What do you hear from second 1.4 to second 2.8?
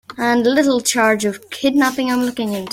kidnapping I'm looking into.